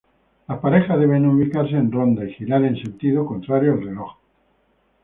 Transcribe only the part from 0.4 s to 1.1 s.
Las parejas